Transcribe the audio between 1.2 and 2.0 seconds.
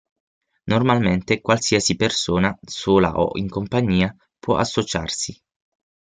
qualsiasi